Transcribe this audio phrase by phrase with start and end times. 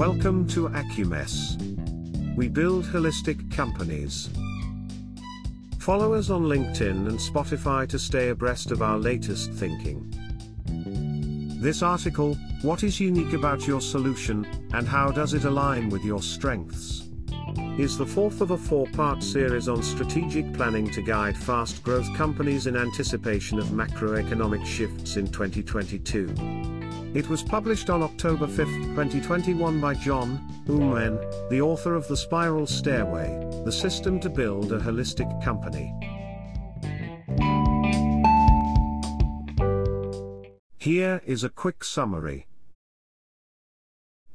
[0.00, 1.58] Welcome to Acumess.
[2.34, 4.30] We build holistic companies.
[5.78, 10.10] Follow us on LinkedIn and Spotify to stay abreast of our latest thinking.
[11.60, 16.22] This article What is unique about your solution, and how does it align with your
[16.22, 17.10] strengths?
[17.78, 22.10] is the fourth of a four part series on strategic planning to guide fast growth
[22.16, 26.69] companies in anticipation of macroeconomic shifts in 2022.
[27.12, 31.18] It was published on October 5, 2021 by John Oommen,
[31.50, 35.92] the author of The Spiral Stairway, The System to Build a Holistic Company.
[40.78, 42.46] Here is a quick summary.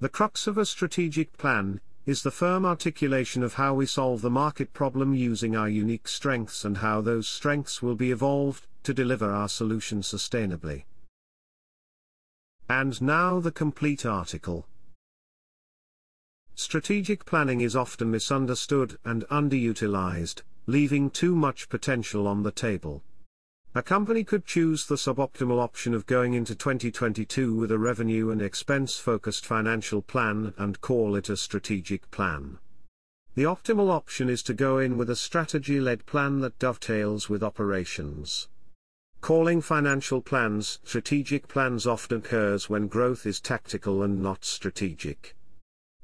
[0.02, 4.30] The crux of a strategic plan is the firm articulation of how we solve the
[4.30, 9.32] market problem using our unique strengths and how those strengths will be evolved to deliver
[9.32, 10.84] our solution sustainably.
[12.68, 14.66] And now the complete article.
[16.56, 23.04] Strategic planning is often misunderstood and underutilized, leaving too much potential on the table.
[23.76, 28.42] A company could choose the suboptimal option of going into 2022 with a revenue and
[28.42, 32.58] expense focused financial plan and call it a strategic plan.
[33.36, 37.44] The optimal option is to go in with a strategy led plan that dovetails with
[37.44, 38.48] operations.
[39.26, 45.36] Calling financial plans strategic plans often occurs when growth is tactical and not strategic.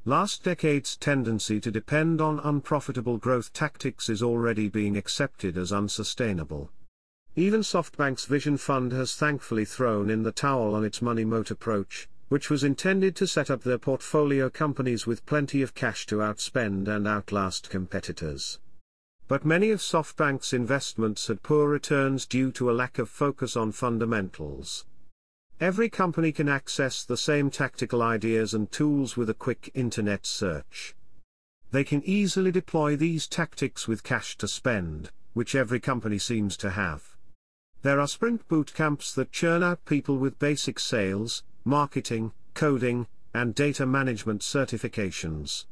[0.06, 6.72] Last decade's tendency to depend on unprofitable growth tactics is already being accepted as unsustainable.
[7.36, 12.10] Even SoftBank's Vision Fund has thankfully thrown in the towel on its money moat approach,
[12.30, 16.88] which was intended to set up their portfolio companies with plenty of cash to outspend
[16.88, 18.58] and outlast competitors.
[19.32, 23.72] But many of SoftBank's investments had poor returns due to a lack of focus on
[23.72, 24.86] fundamentals.
[25.58, 30.96] Every company can access the same tactical ideas and tools with a quick internet search.
[31.72, 36.72] They can easily deploy these tactics with cash to spend, which every company seems to
[36.72, 37.16] have.
[37.84, 43.56] There are sprint boot camps that churn out people with basic sales, marketing, coding, and
[43.56, 45.68] data management certifications.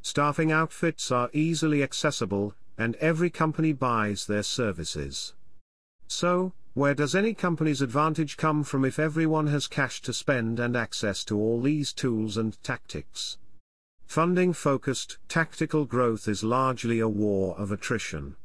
[0.00, 5.34] Staffing outfits are easily accessible, and every company buys their services.
[6.08, 10.76] So, where does any company's advantage come from if everyone has cash to spend and
[10.76, 13.38] access to all these tools and tactics?
[14.06, 18.36] Funding focused, tactical growth is largely a war of attrition.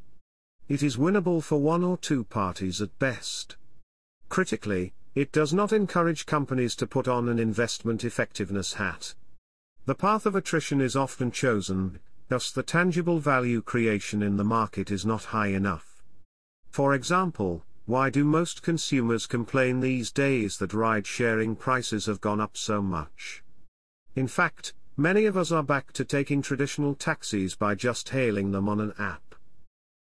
[0.67, 3.57] It is winnable for one or two parties at best.
[4.29, 9.13] Critically, it does not encourage companies to put on an investment effectiveness hat.
[9.85, 11.99] The path of attrition is often chosen
[12.31, 16.01] thus the tangible value creation in the market is not high enough.
[16.69, 22.39] For example, why do most consumers complain these days that ride sharing prices have gone
[22.39, 23.43] up so much?
[24.15, 28.69] In fact, many of us are back to taking traditional taxis by just hailing them
[28.69, 29.35] on an app.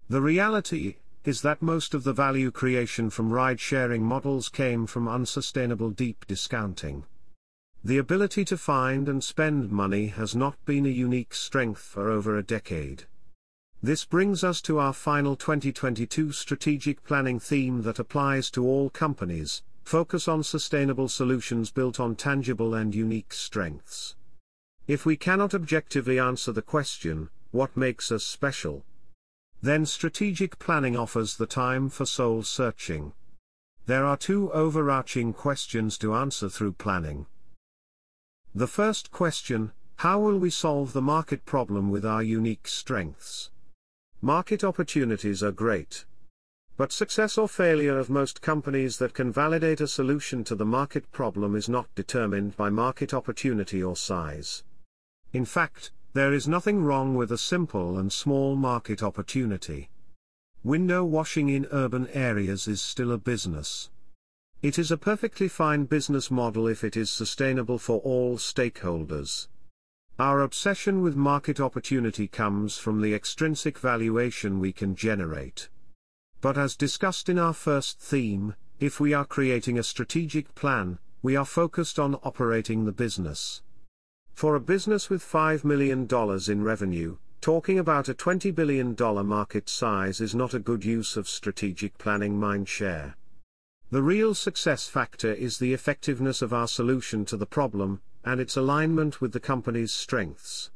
[0.10, 5.08] The reality is that most of the value creation from ride sharing models came from
[5.08, 7.04] unsustainable deep discounting.
[7.86, 12.36] The ability to find and spend money has not been a unique strength for over
[12.36, 13.04] a decade.
[13.84, 19.62] This brings us to our final 2022 strategic planning theme that applies to all companies
[19.84, 24.16] focus on sustainable solutions built on tangible and unique strengths.
[24.88, 28.84] If we cannot objectively answer the question, what makes us special?
[29.62, 33.14] Then strategic planning offers the time for soul searching.
[33.86, 37.28] There are two overarching questions to answer through planning.
[38.58, 43.52] The first question, how will we solve the market problem with our unique strengths?
[44.22, 46.06] Market opportunities are great.
[46.78, 51.12] But success or failure of most companies that can validate a solution to the market
[51.12, 54.64] problem is not determined by market opportunity or size.
[55.34, 59.90] In fact, there is nothing wrong with a simple and small market opportunity.
[60.64, 63.90] Window washing in urban areas is still a business.
[64.66, 69.48] It is a perfectly fine business model if it is sustainable for all stakeholders.
[70.18, 75.70] Our obsession with market opportunity comes from the extrinsic valuation we can generate.
[76.42, 81.36] But as discussed in our first theme, if we are creating a strategic plan, we
[81.36, 83.62] are focused on operating the business.
[84.34, 86.08] For a business with $5 million
[86.50, 88.96] in revenue, talking about a $20 billion
[89.28, 93.16] market size is not a good use of strategic planning mind share.
[93.92, 98.58] The real success factor is the effectiveness of our solution to the problem, and its
[98.58, 100.72] alignment with the company's strengths.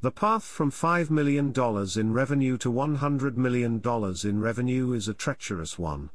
[0.00, 1.52] The path from $5 million
[1.96, 3.82] in revenue to $100 million
[4.24, 6.10] in revenue is a treacherous one.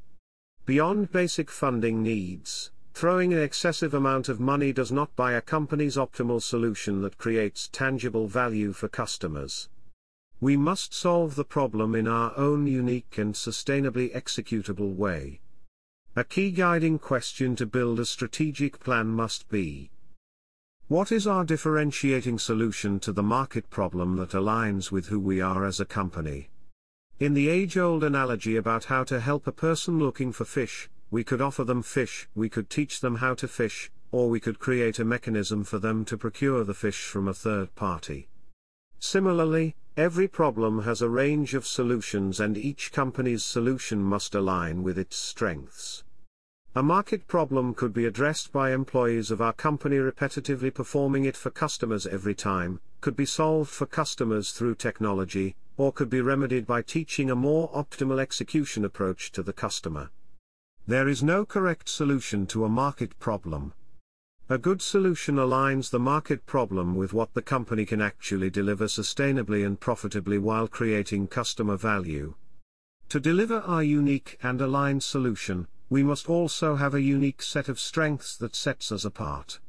[0.65, 5.97] Beyond basic funding needs, throwing an excessive amount of money does not buy a company's
[5.97, 9.67] optimal solution that creates tangible value for customers.
[10.39, 15.41] We must solve the problem in our own unique and sustainably executable way.
[16.13, 19.91] A key guiding question to build a strategic plan must be
[20.89, 25.65] What is our differentiating solution to the market problem that aligns with who we are
[25.65, 26.49] as a company?
[27.21, 31.23] In the age old analogy about how to help a person looking for fish, we
[31.23, 34.99] could offer them fish, we could teach them how to fish, or we could create
[34.99, 38.27] a mechanism for them to procure the fish from a third party.
[38.99, 44.97] Similarly, every problem has a range of solutions and each company's solution must align with
[44.97, 46.03] its strengths.
[46.73, 51.49] A market problem could be addressed by employees of our company repetitively performing it for
[51.49, 56.81] customers every time, could be solved for customers through technology, or could be remedied by
[56.81, 60.09] teaching a more optimal execution approach to the customer.
[60.87, 63.73] There is no correct solution to a market problem.
[64.51, 69.65] A good solution aligns the market problem with what the company can actually deliver sustainably
[69.65, 72.35] and profitably while creating customer value.
[73.07, 77.79] To deliver our unique and aligned solution, we must also have a unique set of
[77.79, 79.61] strengths that sets us apart.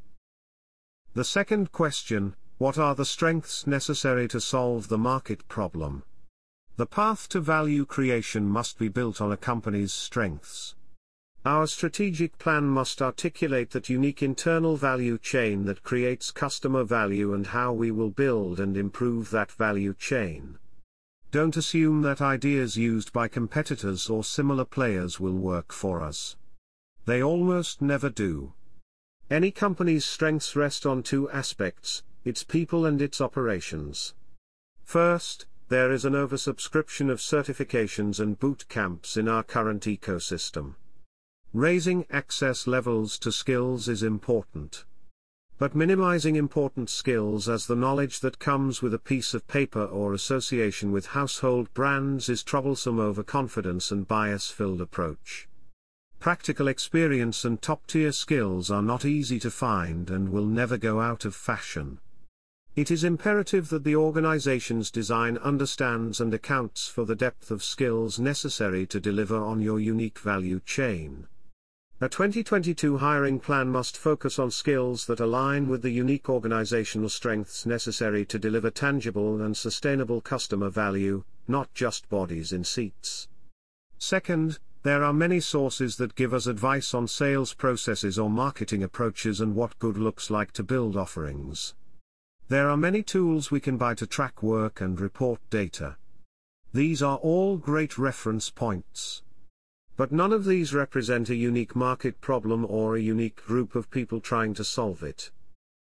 [1.14, 6.02] The second question, what are the strengths necessary to solve the market problem?
[6.76, 10.74] The path to value creation must be built on a company's strengths.
[11.44, 17.48] Our strategic plan must articulate that unique internal value chain that creates customer value and
[17.48, 20.58] how we will build and improve that value chain.
[21.32, 26.36] Don't assume that ideas used by competitors or similar players will work for us.
[27.06, 28.52] They almost never do.
[29.28, 34.14] Any company's strengths rest on two aspects its people and its operations.
[34.84, 40.76] First, there is an oversubscription of certifications and boot camps in our current ecosystem.
[41.54, 44.86] Raising access levels to skills is important.
[45.58, 50.14] But minimizing important skills as the knowledge that comes with a piece of paper or
[50.14, 55.46] association with household brands is troublesome overconfidence and bias-filled approach.
[56.18, 61.26] Practical experience and top-tier skills are not easy to find and will never go out
[61.26, 61.98] of fashion.
[62.76, 68.18] It is imperative that the organization's design understands and accounts for the depth of skills
[68.18, 71.26] necessary to deliver on your unique value chain.
[72.02, 77.64] A 2022 hiring plan must focus on skills that align with the unique organizational strengths
[77.64, 83.28] necessary to deliver tangible and sustainable customer value, not just bodies in seats.
[83.98, 89.40] Second, there are many sources that give us advice on sales processes or marketing approaches
[89.40, 91.76] and what good looks like to build offerings.
[92.48, 95.94] There are many tools we can buy to track work and report data.
[96.72, 99.22] These are all great reference points.
[99.96, 104.20] But none of these represent a unique market problem or a unique group of people
[104.20, 105.30] trying to solve it.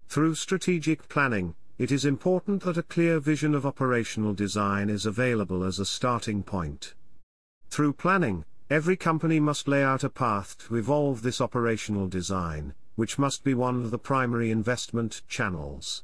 [0.08, 5.62] Through strategic planning, it is important that a clear vision of operational design is available
[5.64, 6.94] as a starting point.
[7.70, 13.18] Through planning, every company must lay out a path to evolve this operational design, which
[13.18, 16.02] must be one of the primary investment channels.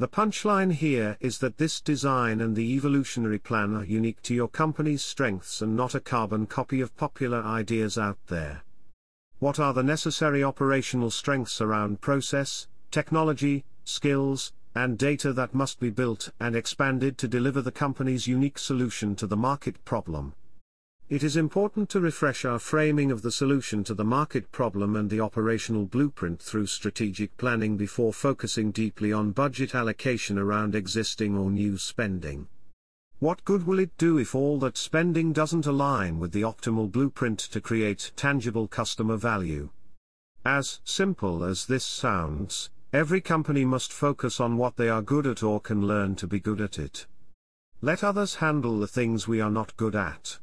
[0.00, 4.48] The punchline here is that this design and the evolutionary plan are unique to your
[4.48, 8.62] company's strengths and not a carbon copy of popular ideas out there.
[9.40, 15.90] What are the necessary operational strengths around process, technology, skills, and data that must be
[15.90, 20.32] built and expanded to deliver the company's unique solution to the market problem?
[21.10, 25.10] It is important to refresh our framing of the solution to the market problem and
[25.10, 31.50] the operational blueprint through strategic planning before focusing deeply on budget allocation around existing or
[31.50, 32.46] new spending.
[33.18, 37.40] What good will it do if all that spending doesn't align with the optimal blueprint
[37.40, 39.70] to create tangible customer value?
[40.44, 45.42] As simple as this sounds, every company must focus on what they are good at
[45.42, 47.06] or can learn to be good at it.
[47.80, 50.38] Let others handle the things we are not good at.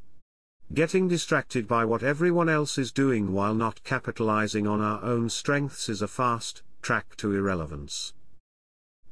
[0.73, 5.87] Getting distracted by what everyone else is doing while not capitalizing on our own strengths
[5.87, 8.13] is a fast track to irrelevance.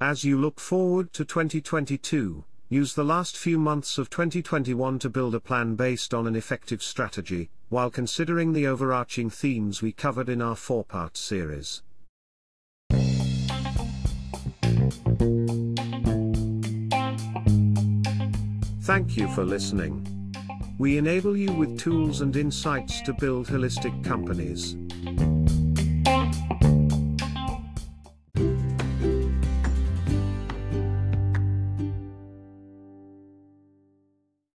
[0.02, 5.34] As you look forward to 2022, use the last few months of 2021 to build
[5.34, 10.42] a plan based on an effective strategy, while considering the overarching themes we covered in
[10.42, 11.82] our four part series.
[18.82, 20.15] Thank you for listening.
[20.78, 24.76] We enable you with tools and insights to build holistic companies.